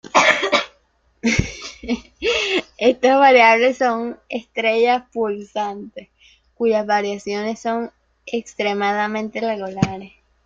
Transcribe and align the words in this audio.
Estas 2.79 3.19
variables 3.19 3.77
son 3.77 4.19
estrellas 4.29 5.03
pulsantes 5.13 6.09
cuyas 6.55 6.87
variaciones 6.87 7.59
son 7.59 7.91
extremadamente 8.25 9.41
regulares. 9.41 10.13